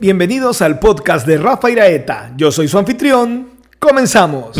[0.00, 2.32] Bienvenidos al podcast de Rafa Iraeta.
[2.36, 3.48] Yo soy su anfitrión.
[3.80, 4.56] Comenzamos.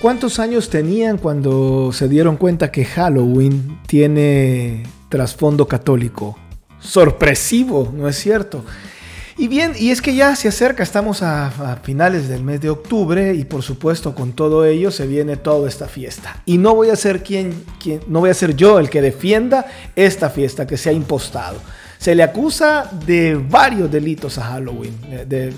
[0.00, 6.38] ¿Cuántos años tenían cuando se dieron cuenta que Halloween tiene trasfondo católico?
[6.78, 8.64] Sorpresivo, ¿no es cierto?
[9.36, 13.34] Y bien, y es que ya se acerca, estamos a, finales del mes de octubre
[13.34, 16.42] y por supuesto con todo ello se viene toda esta fiesta.
[16.46, 19.66] Y no voy a ser quien, quien no voy a ser yo el que defienda
[19.96, 21.58] esta fiesta que se ha impostado.
[22.06, 24.94] Se le acusa de varios delitos a Halloween,
[25.26, 25.52] de,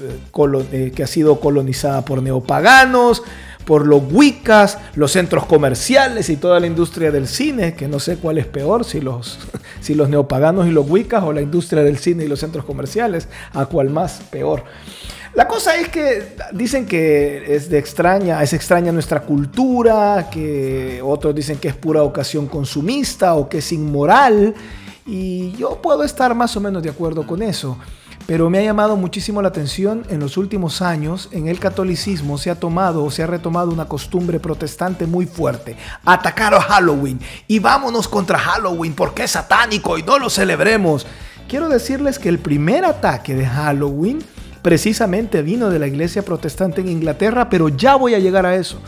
[0.73, 3.23] eh, que ha sido colonizada por neopaganos,
[3.66, 8.16] por los Wiccas, los centros comerciales y toda la industria del cine, que no sé
[8.16, 9.39] cuál es peor, si los,
[9.83, 13.28] si los neopaganos y los Wiccas o la industria del cine y los centros comerciales,
[13.53, 14.65] a cuál más peor.
[15.34, 21.34] La cosa es que dicen que es de extraña, es extraña nuestra cultura, que otros
[21.34, 24.55] dicen que es pura ocasión consumista o que es inmoral,
[25.09, 27.79] y yo puedo estar más o menos de acuerdo con eso.
[28.27, 32.51] Pero me ha llamado muchísimo la atención en los últimos años, en el catolicismo se
[32.51, 37.59] ha tomado o se ha retomado una costumbre protestante muy fuerte, atacar a Halloween y
[37.59, 41.06] vámonos contra Halloween porque es satánico y no lo celebremos.
[41.48, 44.23] Quiero decirles que el primer ataque de Halloween
[44.61, 48.79] precisamente vino de la iglesia protestante en Inglaterra, pero ya voy a llegar a eso.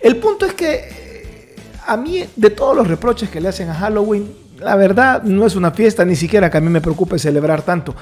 [0.00, 1.56] El punto es que eh,
[1.86, 5.56] a mí de todos los reproches que le hacen a Halloween, la verdad no es
[5.56, 7.94] una fiesta, ni siquiera que a mí me preocupe celebrar tanto.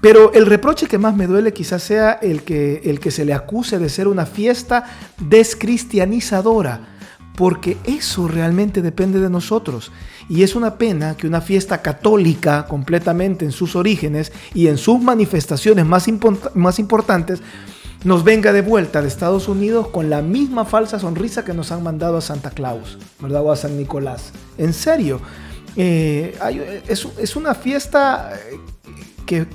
[0.00, 3.34] Pero el reproche que más me duele quizás sea el que, el que se le
[3.34, 4.84] acuse de ser una fiesta
[5.18, 6.88] descristianizadora,
[7.36, 9.92] porque eso realmente depende de nosotros.
[10.28, 15.00] Y es una pena que una fiesta católica completamente en sus orígenes y en sus
[15.00, 16.06] manifestaciones más,
[16.54, 17.40] más importantes
[18.04, 21.84] nos venga de vuelta de Estados Unidos con la misma falsa sonrisa que nos han
[21.84, 23.42] mandado a Santa Claus, ¿verdad?
[23.42, 24.32] O a San Nicolás.
[24.58, 25.20] En serio,
[25.76, 28.32] eh, es, una fiesta
[29.26, 29.46] que,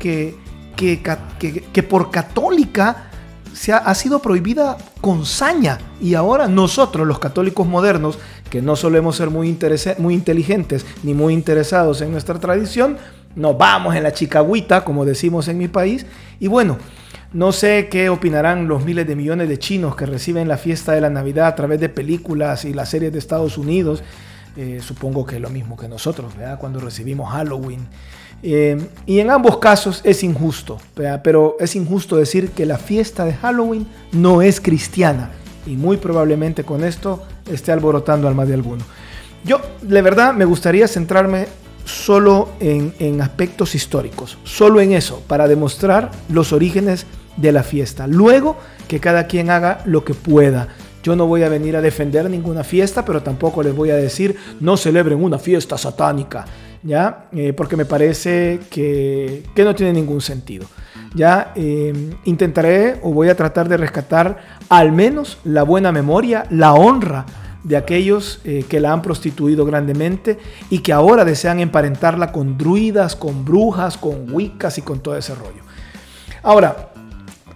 [0.75, 3.09] que, por católica
[3.53, 5.79] se ha, sido prohibida con saña.
[6.01, 8.19] Y ahora nosotros, los católicos modernos,
[8.49, 9.57] que no solemos ser muy,
[9.97, 12.97] muy inteligentes ni muy interesados en nuestra tradición,
[13.35, 16.05] nos vamos en la chicagüita, como decimos en mi país.
[16.39, 16.77] Y bueno,
[17.33, 21.01] no sé qué opinarán los miles de millones de chinos que reciben la fiesta de
[21.01, 24.01] la Navidad a través de películas y las series de Estados Unidos.
[24.57, 26.57] Eh, supongo que es lo mismo que nosotros, ¿verdad?
[26.59, 27.87] Cuando recibimos Halloween.
[28.41, 33.33] Eh, y en ambos casos es injusto, pero es injusto decir que la fiesta de
[33.33, 35.29] Halloween no es cristiana
[35.67, 38.83] y muy probablemente con esto esté alborotando alma de alguno.
[39.43, 41.47] Yo, de verdad, me gustaría centrarme
[41.85, 47.05] solo en, en aspectos históricos, solo en eso, para demostrar los orígenes
[47.37, 48.07] de la fiesta.
[48.07, 48.57] Luego,
[48.87, 50.69] que cada quien haga lo que pueda.
[51.03, 54.35] Yo no voy a venir a defender ninguna fiesta, pero tampoco les voy a decir
[54.59, 56.45] no celebren una fiesta satánica.
[56.83, 57.27] ¿ya?
[57.31, 60.67] Eh, porque me parece que, no tiene ningún sentido.
[61.15, 64.37] Ya eh, intentaré o voy a tratar de rescatar
[64.69, 67.25] al menos la buena memoria, la honra
[67.63, 70.37] de aquellos eh, que la han prostituido grandemente
[70.69, 75.35] y que ahora desean emparentarla con druidas, con brujas, con wiccas y con todo ese
[75.35, 75.63] rollo.
[76.43, 76.91] Ahora,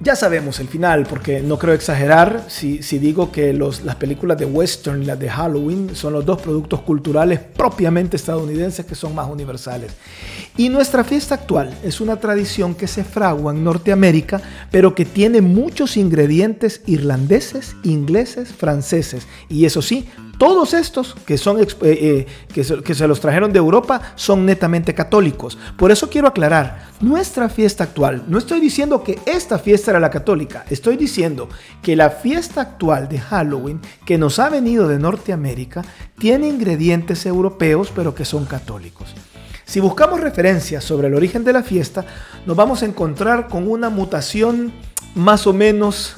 [0.03, 5.03] ya sabemos el final, porque no creo exagerar si, digo que las películas de western
[5.03, 9.91] y las de Halloween son los dos productos culturales propiamente estadounidenses que son más universales.
[10.57, 14.41] Y nuestra fiesta actual es una tradición que se fragua en Norteamérica,
[14.72, 20.09] pero que tiene muchos ingredientes irlandeses, ingleses, franceses, y eso sí,
[20.41, 25.56] todos estos que, son, eh, eh, que, se, los trajeron de Europa son netamente católicos.
[25.78, 30.09] Por eso quiero aclarar, nuestra fiesta actual, no estoy diciendo que esta fiesta era la
[30.09, 31.47] católica, estoy diciendo
[31.84, 35.84] que la fiesta actual de Halloween que nos ha venido de Norteamérica
[36.18, 39.13] tiene ingredientes europeos pero que son católicos.
[39.63, 42.03] Si buscamos referencias sobre el origen de la fiesta,
[42.47, 44.73] nos vamos a encontrar con una mutación
[45.13, 46.16] más o menos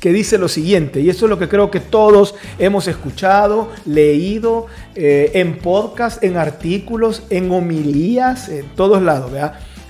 [0.00, 4.66] que dice lo siguiente, y esto es lo que creo que todos hemos escuchado, leído
[4.94, 9.32] eh, en podcast, en artículos, en homilías, en todos lados.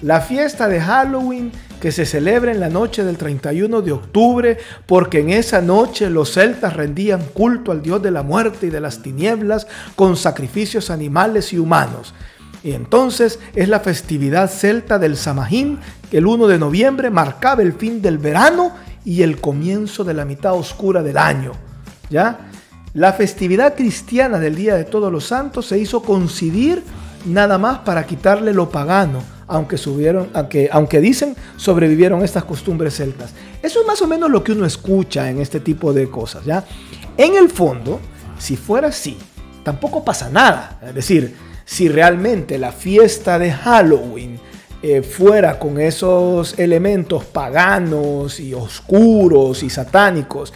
[0.02, 1.50] La fiesta de Halloween
[1.80, 6.32] que se celebra en la noche del 31 de octubre, porque en esa noche los
[6.32, 11.52] celtas rendían culto al dios de la muerte y de las tinieblas con sacrificios animales
[11.52, 12.14] y humanos.
[12.64, 15.78] Y entonces es la festividad celta del Samajín,
[16.10, 18.74] que el 1 de noviembre marcaba el fin del verano
[19.08, 21.52] y el comienzo de la mitad oscura del año.
[22.10, 22.50] ¿Ya?
[22.92, 26.82] La festividad cristiana del Día de Todos los Santos se hizo coincidir
[27.24, 33.32] nada más para quitarle lo pagano, aunque, subieron, aunque, aunque dicen sobrevivieron estas costumbres celtas.
[33.62, 36.44] Eso es más o menos lo que uno escucha en este tipo de cosas.
[36.44, 36.62] ¿ya?
[37.16, 38.00] En el fondo,
[38.38, 39.16] si fuera así,
[39.64, 40.80] tampoco pasa nada.
[40.86, 41.34] Es decir,
[41.64, 44.38] si realmente la fiesta de Halloween
[44.82, 50.52] eh, fuera con esos elementos paganos y oscuros y satánicos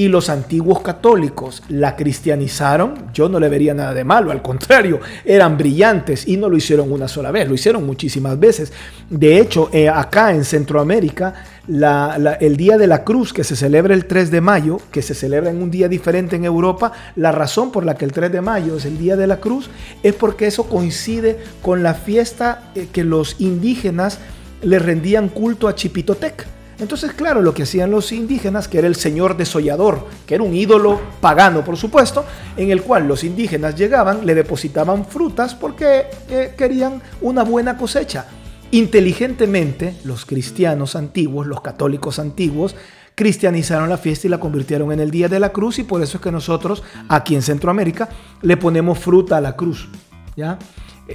[0.00, 4.98] y los antiguos católicos la cristianizaron, yo no le vería nada de malo, al contrario,
[5.26, 8.72] eran brillantes y no lo hicieron una sola vez, lo hicieron muchísimas veces.
[9.10, 14.06] De hecho, eh, acá en Centroamérica, el Día de la Cruz, que se celebra el
[14.06, 17.84] 3 de mayo, que se celebra en un día diferente en Europa, la razón por
[17.84, 19.68] la que el 3 de mayo es el Día de la Cruz
[20.02, 24.18] es porque eso coincide con la fiesta eh, que los indígenas
[24.62, 28.96] le rendían culto a Chipitotec entonces, claro, lo que hacían los indígenas, que era el
[28.96, 32.24] señor desollador, que era un ídolo pagano, por supuesto,
[32.56, 38.26] en el cual los indígenas llegaban, le depositaban frutas porque eh, querían una buena cosecha.
[38.70, 42.74] Inteligentemente, los cristianos antiguos, los católicos antiguos,
[43.14, 46.16] cristianizaron la fiesta y la convirtieron en el Día de la Cruz y por eso
[46.16, 48.08] es que nosotros aquí en Centroamérica
[48.40, 49.90] le ponemos fruta a la cruz.
[50.36, 50.58] ¿ya?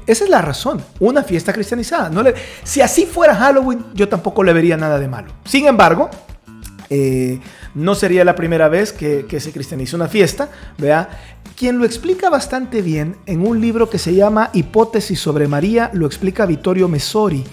[0.05, 2.09] Esa es la razón, una fiesta cristianizada.
[2.09, 2.33] No le,
[2.63, 5.31] si así fuera Halloween, yo tampoco le vería nada de malo.
[5.45, 6.09] Sin embargo,
[6.89, 7.39] eh,
[7.73, 11.09] no sería la primera vez que, se cristianiza una fiesta, ¿vea?
[11.57, 16.05] Quien lo explica bastante bien en un libro que se llama Hipótesis sobre María, lo
[16.05, 17.43] explica Vittorio Messori.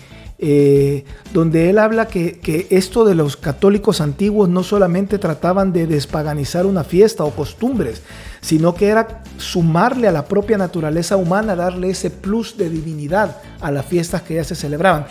[0.45, 6.67] Eh, donde él habla que, esto de los católicos antiguos no solamente trataban de despaganizar
[6.67, 8.03] una fiesta o costumbres,
[8.41, 13.71] sino que era sumarle a la propia naturaleza humana, darle ese plus de divinidad a
[13.71, 15.07] las fiestas que ya se celebraban.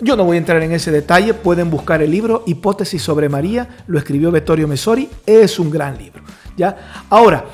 [0.00, 3.68] Yo no voy a entrar en ese detalle, pueden buscar el libro Hipótesis sobre María,
[3.88, 6.22] lo escribió Vittorio Messori, es un gran libro.
[6.56, 7.04] ¿ya?
[7.10, 7.46] Ahora,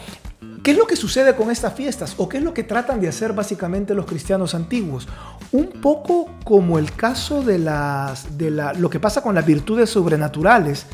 [0.65, 2.15] ¿Qué es lo que sucede con estas fiestas?
[2.17, 5.07] ¿O qué es lo que tratan de hacer básicamente los cristianos antiguos?
[5.53, 9.91] Un poco como el caso de, las, de la, lo que pasa con las virtudes
[9.91, 10.87] sobrenaturales,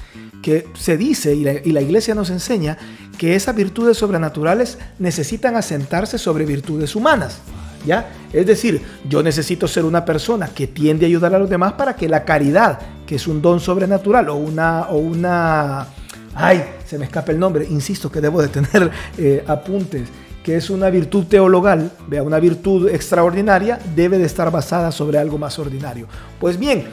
[0.42, 2.78] que se dice y la, iglesia nos enseña
[3.16, 7.38] que esas virtudes sobrenaturales necesitan asentarse sobre virtudes humanas.
[7.86, 8.10] ¿Ya?
[8.32, 11.94] Es decir, yo necesito ser una persona que tiende a ayudar a los demás para
[11.94, 15.86] que la caridad, que es un don sobrenatural o una, o una
[16.34, 20.08] ay, se me escapa el nombre, insisto que debo de tener eh, apuntes,
[20.42, 25.38] que es una virtud teologal, vea, una virtud extraordinaria, debe de estar basada sobre algo
[25.38, 26.08] más ordinario.
[26.40, 26.88] Pues bien,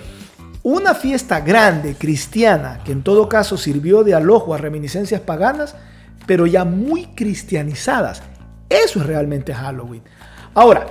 [0.61, 5.73] una fiesta grande, cristiana, que en todo caso sirvió de alojo a reminiscencias paganas,
[6.27, 8.21] pero ya muy cristianizadas,
[8.69, 10.03] eso es realmente Halloween.
[10.53, 10.85] Ahora,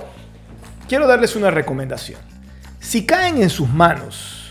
[0.89, 2.19] quiero darles una recomendación.
[2.81, 4.46] Si caen en sus manos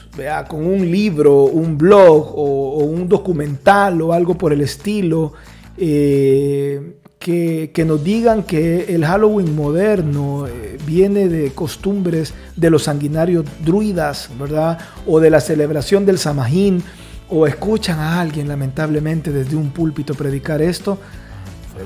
[0.48, 5.32] con un libro, un blog o, un documental o algo por el estilo,
[5.76, 13.44] eh, que, nos digan que el Halloween moderno eh, viene de costumbres de los sanguinarios
[13.64, 14.78] druidas, ¿verdad?
[15.06, 16.82] O de la celebración del Samajín,
[17.28, 20.98] o escuchan a alguien lamentablemente desde un púlpito predicar esto,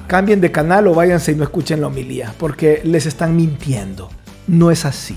[0.07, 4.11] cambien de canal o váyanse y no escuchen la homilía, porque les están mintiendo.
[4.47, 5.17] No es así.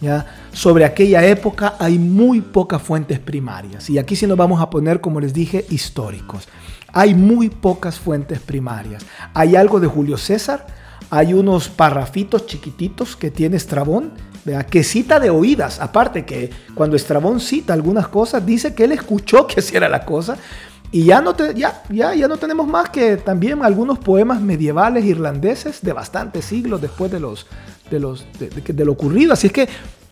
[0.00, 0.26] ¿ya?
[0.56, 3.90] Sobre aquella época hay muy pocas fuentes primarias.
[3.90, 6.48] Y aquí sí nos vamos a poner, como les dije, históricos.
[6.94, 9.04] Hay muy pocas fuentes primarias.
[9.34, 10.66] Hay algo de Julio César,
[11.10, 14.12] hay unos parrafitos chiquititos que tiene Estrabón,
[14.70, 15.78] que cita de oídas.
[15.78, 20.06] Aparte que cuando Estrabón cita algunas cosas, dice que él escuchó que así era la
[20.06, 20.38] cosa.
[20.90, 25.82] Y ya no, ya, ya, ya no tenemos más que también algunos poemas medievales irlandeses
[25.82, 27.46] de bastantes siglos después de, los,
[27.90, 29.34] de, los, de lo ocurrido.
[29.34, 29.68] Así es que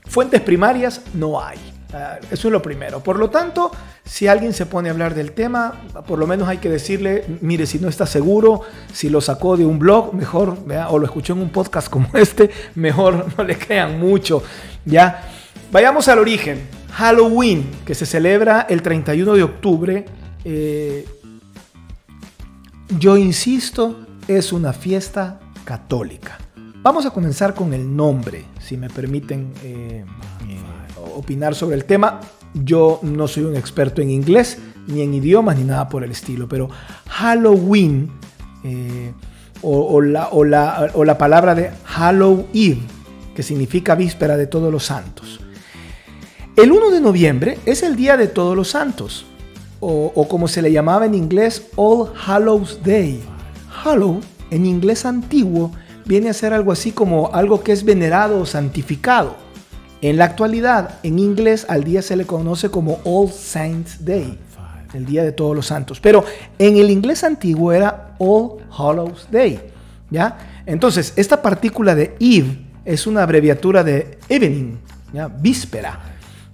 [0.06, 1.58] Fuentes primarias no hay.
[1.92, 3.00] Ah, eso es lo primero.
[3.00, 3.70] Por lo tanto,
[4.04, 7.66] si alguien se pone a hablar del tema, por lo menos hay que decirle, mire,
[7.66, 10.58] si no está seguro, si lo sacó de un blog, mejor,
[10.88, 14.42] o lo escuchó en un podcast como este, mejor no le crean mucho.
[14.84, 15.22] ¿ya?
[15.70, 16.66] Vayamos al origen.
[16.92, 20.04] Halloween, que se celebra el 31 de octubre,
[20.44, 21.06] eh,
[22.98, 26.38] yo insisto, es una fiesta católica.
[26.84, 30.04] Vamos a comenzar con el nombre, si me permiten eh,
[30.46, 32.20] eh, opinar sobre el tema.
[32.52, 36.46] Yo no soy un experto en inglés, ni en idiomas, ni nada por el estilo,
[36.46, 36.68] pero
[37.08, 38.10] Halloween
[38.64, 39.14] eh,
[39.62, 42.82] o, la, o, la, palabra de Halloween,
[43.34, 45.40] que significa víspera de todos los santos.
[46.54, 49.24] El 1 de noviembre es el día de todos los santos,
[49.80, 53.22] o, o como se le llamaba en inglés All Hallows Day.
[53.82, 55.72] Hallow, en inglés antiguo,
[56.04, 59.36] viene a ser algo así como algo que es venerado o santificado.
[60.00, 64.38] En la actualidad, en inglés, al día se le conoce como All Saints Day,
[64.92, 65.98] el Día de Todos los Santos.
[66.00, 66.24] Pero
[66.58, 69.60] en el inglés antiguo era All Hallows Day.
[70.10, 70.36] ¿ya?
[70.66, 74.76] Entonces, esta partícula de Eve es una abreviatura de evening,
[75.12, 75.28] ¿ya?
[75.28, 76.00] víspera.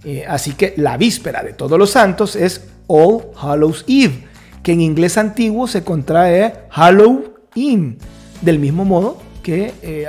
[0.04, 4.28] Eh, así que la víspera de Todos los Santos es All Hallows Eve,
[4.62, 7.98] que en inglés antiguo se contrae Halloween.
[8.42, 9.18] Del mismo modo
[9.50, 10.06] que eh,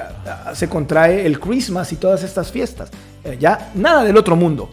[0.54, 2.92] se contrae el Christmas y todas estas fiestas.
[3.24, 4.70] Eh, ya, nada del otro mundo.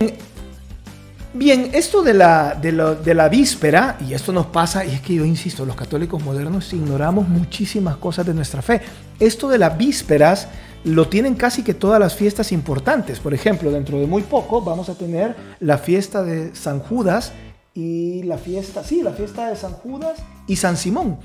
[1.32, 2.72] Bien, esto de la, de,
[3.02, 6.70] de la víspera, y esto nos pasa, y es que yo insisto, los católicos modernos
[6.74, 8.82] ignoramos muchísimas cosas de nuestra fe.
[9.18, 10.48] Esto de las vísperas
[10.84, 13.20] lo tienen casi que todas las fiestas importantes.
[13.20, 17.32] Por ejemplo, dentro de muy poco vamos a tener la fiesta de San Judas
[17.72, 21.20] y la fiesta, sí, la fiesta de San Judas y San Simón.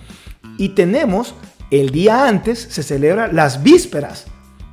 [0.58, 1.34] Y tenemos
[1.80, 4.26] el día antes se celebra las vísperas,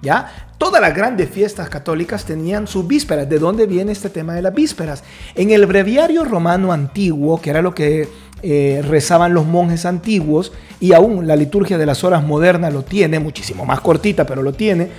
[0.02, 0.50] ¿ya?
[0.58, 3.26] Todas las grandes fiestas católicas tenían sus vísperas.
[3.26, 5.02] ¿De dónde viene este tema de las vísperas?
[5.34, 8.06] En el breviario romano antiguo, que era lo que
[8.42, 13.18] eh, rezaban los monjes antiguos, y aún la liturgia de las horas modernas lo tiene,
[13.18, 14.90] muchísimo más cortita, pero lo tiene,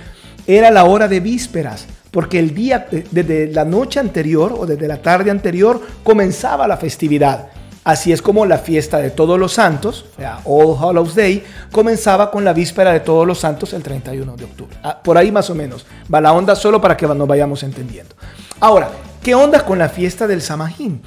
[0.48, 4.88] era la hora de vísperas, porque el día, eh, desde la noche anterior o desde
[4.88, 7.50] la tarde anterior, comenzaba la festividad.
[7.84, 10.04] Así es como la fiesta de todos los santos,
[10.44, 14.76] All Hallows Day, comenzaba con la víspera de todos los santos el 31 de octubre.
[14.84, 15.84] Ah, por ahí más o menos.
[16.12, 18.14] Va la onda solo para que nos vayamos entendiendo.
[18.60, 18.88] Ahora,
[19.20, 21.02] ¿qué onda con la fiesta del Samhain?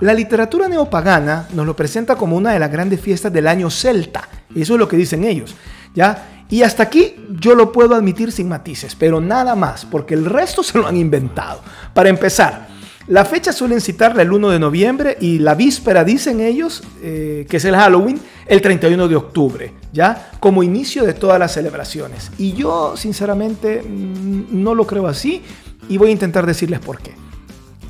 [0.00, 4.28] La literatura neopagana nos lo presenta como una de las grandes fiestas del año celta.
[4.54, 5.54] Eso es lo que dicen ellos.
[5.94, 6.44] ¿ya?
[6.48, 10.62] Y hasta aquí yo lo puedo admitir sin matices, pero nada más, porque el resto
[10.62, 11.60] se lo han inventado.
[11.92, 12.68] Para empezar,
[13.08, 17.58] la fecha suelen citarla el 1 de noviembre y la víspera, dicen ellos, eh, que
[17.58, 20.32] es el Halloween, el 31 de octubre, ¿ya?
[20.40, 22.32] Como inicio de todas las celebraciones.
[22.36, 25.42] Y yo, sinceramente, mm, no lo creo así
[25.88, 27.12] y voy a intentar decirles por qué.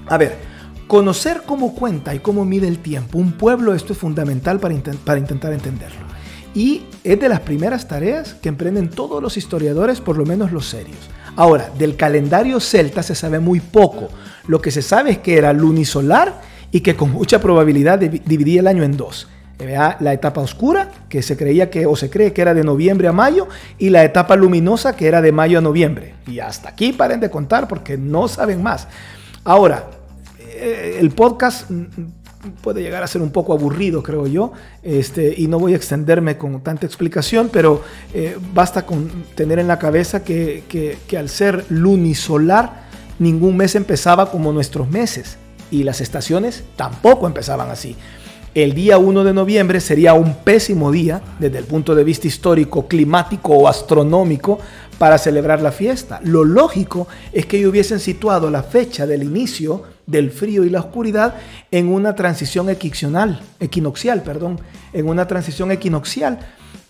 [0.06, 0.36] A ver,
[0.86, 5.18] conocer cómo cuenta y cómo mide el tiempo un pueblo, esto es fundamental para, para
[5.18, 6.04] intentar entenderlo.
[6.54, 10.66] Y es de las primeras tareas que emprenden todos los historiadores, por lo menos los
[10.66, 10.98] serios.
[11.36, 14.08] Ahora, del calendario celta se sabe muy poco.
[14.48, 16.40] Lo que se sabe es que era lunisolar
[16.72, 19.28] y que con mucha probabilidad dividía el año en dos.
[19.58, 23.12] La etapa oscura, que se creía que o se cree que era de noviembre a
[23.12, 26.14] mayo, y la etapa luminosa, que era de mayo a noviembre.
[26.26, 28.88] Y hasta aquí paren de contar porque no saben más.
[29.44, 29.88] Ahora,
[30.38, 31.70] eh, el podcast
[32.52, 36.36] puede llegar a ser un poco aburrido, creo yo, este, y no voy a extenderme
[36.36, 37.82] con tanta explicación, pero
[38.14, 42.86] eh, basta con tener en la cabeza que, que, al ser lunisolar,
[43.18, 45.38] ningún mes empezaba como nuestros meses,
[45.70, 47.96] y las estaciones tampoco empezaban así.
[48.54, 52.88] El día 1 de noviembre sería un pésimo día desde el punto de vista histórico,
[52.88, 54.58] climático o astronómico
[54.98, 56.20] para celebrar la fiesta.
[56.22, 60.80] Lo lógico es que ellos hubiesen situado la fecha del inicio del frío y la
[60.80, 61.34] oscuridad
[61.70, 64.60] en una transición equinoccial, perdón,
[64.92, 66.38] en una transición equinoccial.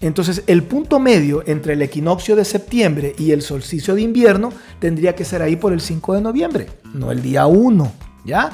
[0.00, 5.14] Entonces, el punto medio entre el equinoccio de septiembre y el solsticio de invierno tendría
[5.14, 7.92] que ser ahí por el 5 de noviembre, no el día 1,
[8.26, 8.50] ¿ya?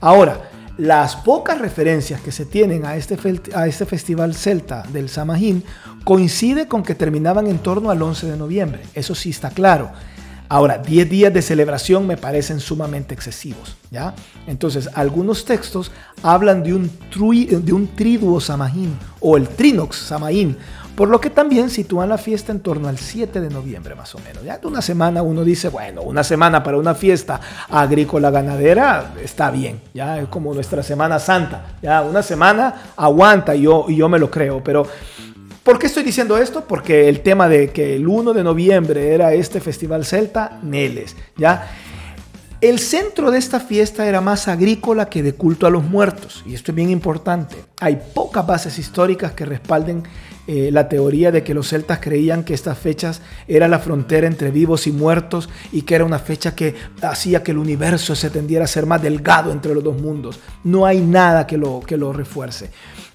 [0.00, 3.18] Ahora, las pocas referencias que se tienen a este,
[3.54, 5.62] a este festival celta del Samhain
[6.06, 9.90] coincide con que terminaban en torno al 11 de noviembre, eso sí está claro.
[10.48, 14.14] Ahora, 10 días de celebración me parecen sumamente excesivos, ¿ya?
[14.46, 15.90] Entonces, algunos textos
[16.22, 20.56] hablan de un, de un triduo samaín o el trinox samaín,
[20.94, 24.20] por lo que también sitúan la fiesta en torno al 7 de noviembre más o
[24.20, 24.44] menos.
[24.44, 29.50] Ya de una semana uno dice, bueno, una semana para una fiesta agrícola ganadera está
[29.50, 34.08] bien, ya es como nuestra Semana Santa, ya una semana aguanta y yo, y yo
[34.08, 34.86] me lo creo, pero
[35.66, 36.64] ¿Por qué estoy diciendo esto?
[36.64, 41.68] Porque el tema de que el 1 de noviembre era este festival celta, Neles, ¿ya?
[42.60, 46.54] El centro de esta fiesta era más agrícola que de culto a los muertos, y
[46.54, 47.56] esto es bien importante.
[47.80, 50.04] Hay pocas bases históricas que respalden
[50.46, 54.52] eh, la teoría de que los celtas creían que estas fechas era la frontera entre
[54.52, 58.66] vivos y muertos y que era una fecha que hacía que el universo se tendiera
[58.66, 60.38] a ser más delgado entre los dos mundos.
[60.62, 62.70] No hay nada que lo, que lo refuerce.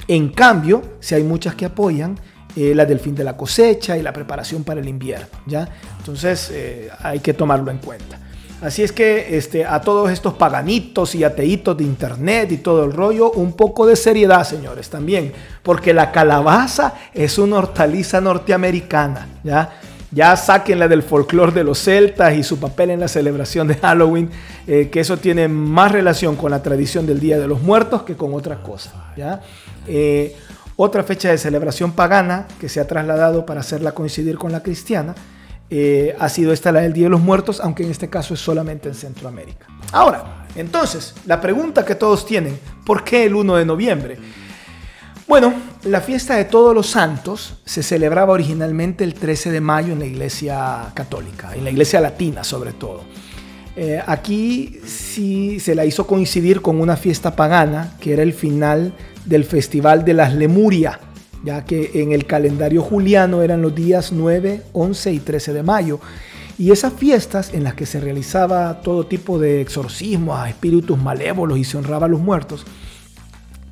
[0.10, 2.20] En cambio, si hay muchas que apoyan,
[2.56, 5.70] eh, la del fin de la cosecha y la preparación para el invierno, ¿ya?
[6.00, 8.20] Entonces eh, hay que tomarlo en cuenta.
[8.62, 12.92] Así es que este, a todos estos paganitos y ateitos de internet y todo el
[12.92, 15.32] rollo, un poco de seriedad, señores, también,
[15.64, 19.80] porque la calabaza es una hortaliza norteamericana, ¿ya?
[20.12, 24.30] Ya sáquenla del folclore de los celtas y su papel en la celebración de Halloween,
[24.68, 28.16] eh, que eso tiene más relación con la tradición del Día de los Muertos que
[28.16, 29.42] con otras cosas, ¿ya?
[30.76, 35.16] Otra fecha de celebración pagana que se ha trasladado para hacerla coincidir con la cristiana
[35.70, 38.40] eh, ha sido esta la del Día de los Muertos, aunque en este caso es
[38.40, 39.68] solamente en Centroamérica.
[39.94, 44.18] Ahora, entonces, la pregunta que todos tienen, ¿por qué el 1 de noviembre?
[45.28, 50.00] Bueno, la fiesta de todos los santos se celebraba originalmente el 13 de mayo en
[50.00, 53.04] la iglesia católica, en la iglesia latina sobre todo.
[53.78, 58.94] Eh, aquí sí se la hizo coincidir con una fiesta pagana, que era el final
[59.26, 61.00] del Festival de las Lemuria,
[61.44, 66.00] ya que en el calendario juliano eran los días 9, 11 y 13 de mayo.
[66.58, 71.58] Y esas fiestas en las que se realizaba todo tipo de exorcismos a espíritus malévolos
[71.58, 72.66] y se honraba a los muertos,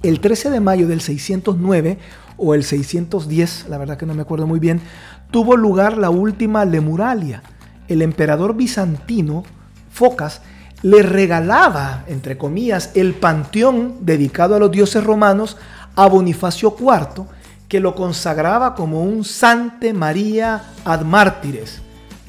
[0.01, 1.98] el 13 de mayo del 609
[2.38, 4.82] o el 610, la verdad que no me acuerdo muy bien,
[5.29, 7.44] tuvo lugar la última Lemuralia.
[7.88, 9.44] El emperador bizantino,
[9.91, 10.41] Focas,
[10.81, 15.57] le regalaba, entre comillas, el panteón dedicado a los dioses romanos
[15.95, 17.25] a Bonifacio IV,
[17.67, 21.81] que lo consagraba como un Sante María ad Mártires.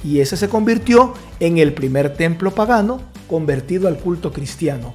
[0.02, 4.94] Y ese se convirtió en el primer templo pagano convertido al culto cristiano.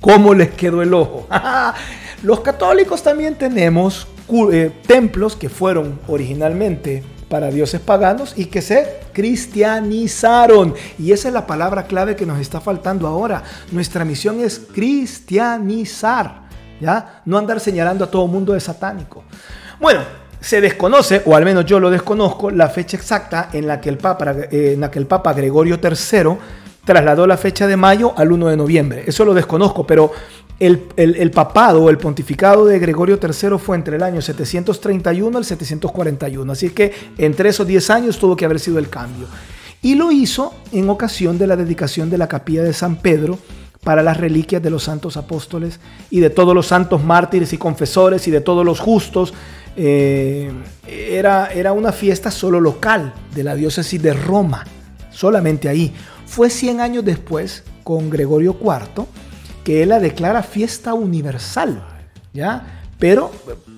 [0.00, 1.26] ¿Cómo les quedó el ojo?
[2.22, 4.06] Los católicos también tenemos
[4.52, 10.74] eh, templos que fueron originalmente para dioses paganos y que se cristianizaron.
[10.98, 13.42] Y esa es la palabra clave que nos está faltando ahora.
[13.72, 16.42] Nuestra misión es cristianizar,
[16.80, 17.22] ¿ya?
[17.24, 19.24] No andar señalando a todo mundo de satánico.
[19.80, 20.00] Bueno,
[20.40, 23.98] se desconoce, o al menos yo lo desconozco, la fecha exacta en la que el
[23.98, 26.36] Papa, eh, en la que el Papa Gregorio III
[26.84, 29.04] trasladó la fecha de mayo al 1 de noviembre.
[29.06, 30.12] Eso lo desconozco, pero
[30.58, 36.52] el, papado o el pontificado de Gregorio III fue entre el año 731 al 741,
[36.52, 39.26] así que entre esos 10 años tuvo que haber sido el cambio.
[39.82, 43.38] Y lo hizo en ocasión de la dedicación de la capilla de San Pedro
[43.84, 45.78] para las reliquias de los santos apóstoles
[46.10, 49.34] y de todos los santos mártires y confesores y de todos los justos.
[49.76, 50.50] Eh,
[50.88, 54.64] era, era una fiesta solo local de la diócesis de Roma,
[55.10, 55.92] solamente ahí.
[56.24, 59.06] Fue 100 años después, con Gregorio IV,
[59.66, 61.84] que él la declara fiesta universal,
[62.32, 62.84] ¿ya?
[63.00, 63.32] Pero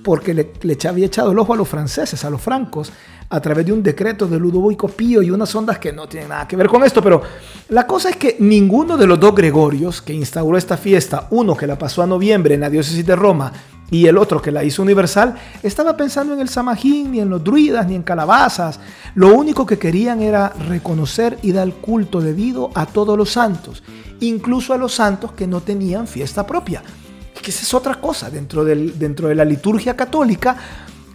[0.05, 0.53] porque le,
[0.87, 2.93] había echado el ojo a los franceses, a los francos,
[3.31, 6.47] a través de un decreto de Ludovico Pío y unas ondas que no tienen nada
[6.47, 7.03] que ver con esto.
[7.03, 7.23] Pero
[7.71, 11.67] la cosa es que ninguno de los dos Gregorios que instauró esta fiesta, uno que
[11.67, 13.51] la pasó a noviembre en la diócesis de Roma
[13.91, 17.43] y el otro que la hizo universal, estaba pensando en el Samajín, ni en los
[17.43, 18.81] druidas, ni en calabazas.
[19.15, 23.83] Lo único que querían era reconocer y dar culto debido a todos los santos
[24.21, 26.83] incluso a los santos que no tenían fiesta propia.
[27.41, 28.31] Que esa es otra cosa.
[28.31, 30.57] Dentro, del, dentro de la liturgia católica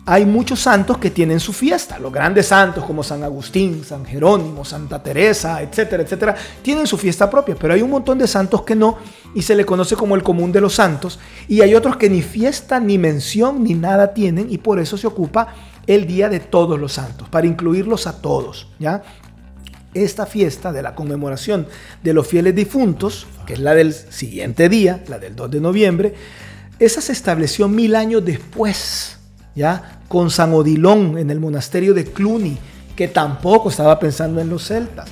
[0.05, 1.97] hay muchos santos que tienen su fiesta.
[1.97, 7.29] Los grandes santos como San Agustín, San Jerónimo, Santa Teresa, etcétera, etcétera, tienen su fiesta
[7.29, 7.55] propia.
[7.55, 8.97] Pero hay un montón de santos que no
[9.33, 11.19] y se le conoce como el común de los santos.
[11.47, 15.07] Y hay otros que ni fiesta, ni mención, ni nada tienen y por eso se
[15.07, 15.53] ocupa
[15.87, 18.67] el día de todos los santos, para incluirlos a todos.
[18.79, 19.03] ¿ya?
[19.93, 21.67] esta fiesta de la conmemoración
[22.03, 26.15] de los fieles difuntos, que es la del siguiente día, la del 2 de noviembre,
[26.79, 29.19] esa se estableció mil años después,
[30.07, 32.57] con San Odilón en el monasterio de Cluny,
[32.95, 35.07] que tampoco estaba pensando en los celtas.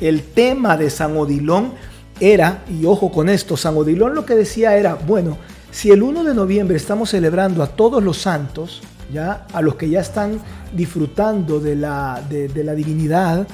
[0.00, 1.72] El tema de San Odilón
[2.20, 5.38] era, y ojo con esto, San Odilón lo que decía era, bueno,
[5.70, 8.82] si el 1 de noviembre estamos celebrando a todos los santos,
[9.12, 10.40] ya a los que ya están
[10.74, 13.46] disfrutando de la, de la divinidad,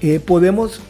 [0.00, 0.80] eh, podemos,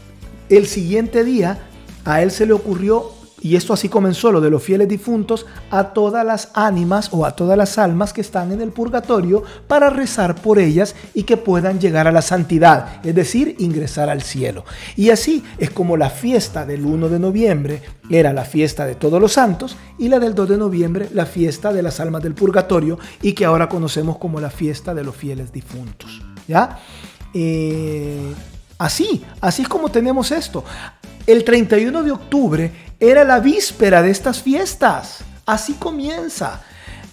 [0.48, 1.58] el siguiente día,
[2.04, 3.10] a él se le ocurrió,
[3.42, 7.34] y esto así comenzó lo de los fieles difuntos, a todas las ánimas o a
[7.34, 11.80] todas las almas que están en el purgatorio para rezar por ellas y que puedan
[11.80, 14.64] llegar a la santidad, es decir, ingresar al cielo.
[14.96, 19.20] Y así es como la fiesta del 1 de noviembre era la fiesta de todos
[19.20, 22.98] los santos y la del 2 de noviembre la fiesta de las almas del purgatorio
[23.20, 26.22] y que ahora conocemos como la fiesta de los fieles difuntos.
[26.46, 26.78] ¿Ya?
[27.34, 28.32] Eh,
[28.82, 30.64] Así, así es como tenemos esto.
[31.24, 32.72] El 31 de octubre
[33.02, 35.24] era la víspera de estas fiestas.
[35.44, 36.62] Así comienza.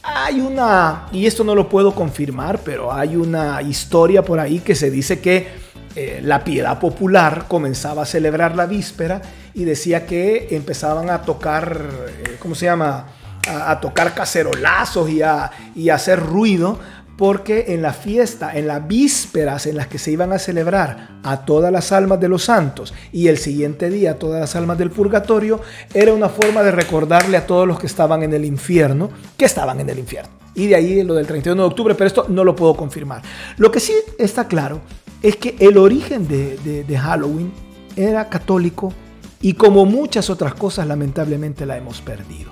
[0.03, 4.75] Hay una, y esto no lo puedo confirmar, pero hay una historia por ahí que
[4.75, 5.47] se dice que
[5.95, 9.21] eh, la piedad popular comenzaba a celebrar la víspera
[9.55, 13.07] y decía que empezaban a tocar, eh, ¿cómo se llama?
[13.47, 16.77] A, tocar cacerolazos y a, y a hacer ruido
[17.19, 21.43] porque en la fiesta, en las vísperas en las que se iban a celebrar a
[21.43, 24.89] todas las almas de los santos y el siguiente día a todas las almas del
[24.89, 25.59] purgatorio,
[25.93, 29.81] era una forma de recordarle a todos los que estaban en el infierno que estaban
[29.81, 30.29] en el infierno.
[30.55, 33.21] Y de ahí lo del 31 de octubre, pero esto no lo puedo confirmar.
[33.57, 34.79] Lo que sí está claro
[35.21, 37.51] es que el origen de, de Halloween
[37.97, 38.93] era católico
[39.41, 42.51] y como muchas otras cosas lamentablemente la hemos perdido.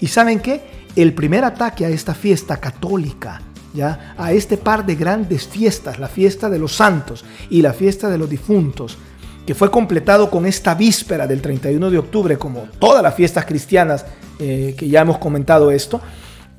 [0.00, 0.60] ¿Y saben qué?
[0.96, 3.42] El primer ataque a esta fiesta católica
[3.74, 4.14] ¿ya?
[4.16, 8.18] a este par de grandes fiestas, la fiesta de los santos y la fiesta de
[8.18, 8.98] los difuntos,
[9.46, 14.04] que fue completado con esta víspera del 31 de octubre, como todas las fiestas cristianas
[14.38, 16.00] eh, que ya hemos comentado esto.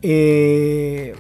[0.02, 1.14] Eh,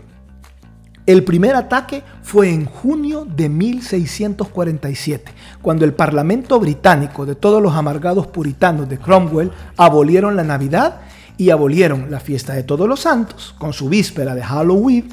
[1.05, 7.73] el primer ataque fue en junio de 1647, cuando el Parlamento británico de todos los
[7.73, 11.01] amargados puritanos de Cromwell abolieron la Navidad
[11.35, 15.09] y abolieron la fiesta de todos los santos, con su víspera de Halloween,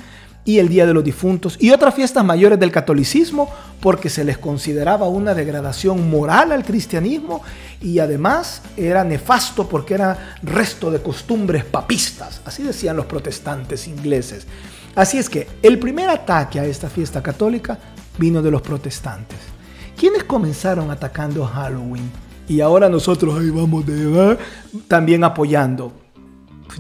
[0.47, 4.39] y el Día de los Difuntos y otras fiestas mayores del catolicismo porque se les
[4.39, 7.43] consideraba una degradación moral al cristianismo
[7.83, 14.47] y además era nefasto porque era resto de costumbres papistas, así decían los protestantes ingleses.
[14.95, 17.79] Así es que el primer ataque a esta fiesta católica
[18.17, 19.39] vino de los protestantes.
[19.99, 22.11] ¿Quiénes comenzaron atacando Halloween?
[22.49, 24.39] Y ahora nosotros ahí vamos de
[24.87, 25.93] también apoyando.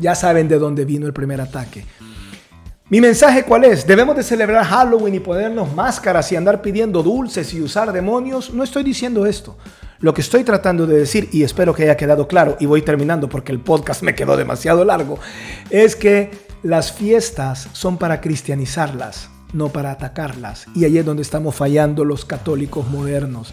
[0.00, 1.84] Ya saben de dónde vino el primer ataque.
[2.88, 3.84] Mi mensaje cuál es?
[3.84, 8.54] ¿Debemos de celebrar Halloween y ponernos máscaras y andar pidiendo dulces y usar demonios?
[8.54, 9.58] No estoy diciendo esto.
[9.98, 13.28] Lo que estoy tratando de decir, y espero que haya quedado claro, y voy terminando
[13.28, 15.18] porque el podcast me quedó demasiado largo,
[15.70, 16.30] es que
[16.62, 20.66] las fiestas son para cristianizarlas, no para atacarlas.
[20.76, 23.52] Y ahí es donde estamos fallando los católicos modernos.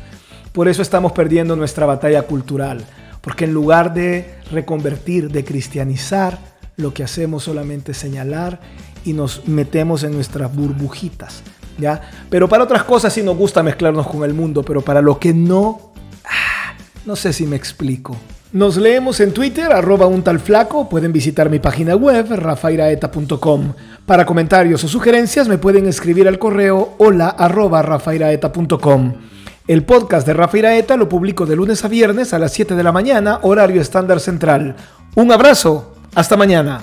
[0.51, 2.85] Por eso estamos perdiendo nuestra batalla cultural,
[3.21, 6.37] porque en lugar de reconvertir, de cristianizar,
[6.75, 8.59] lo que hacemos solamente señalar
[9.05, 11.43] y nos metemos en nuestras burbujitas,
[11.77, 12.01] ¿ya?
[12.29, 15.33] Pero para otras cosas sí nos gusta mezclarnos con el mundo, pero para lo que
[15.33, 15.93] no,
[16.25, 16.73] ah,
[17.05, 18.15] no sé si me explico.
[18.53, 20.87] Nos leemos en Twitter, arroba un tal flaco.
[20.87, 23.73] Pueden visitar mi página web, rafairaeta.com.
[24.05, 29.13] Para comentarios o sugerencias me pueden escribir al correo hola arroba rafairaeta.com.
[29.65, 32.91] El podcast de Rafairaeta lo publico de lunes a viernes a las 7 de la
[32.91, 34.75] mañana, horario estándar central.
[35.15, 36.81] Un abrazo, hasta mañana.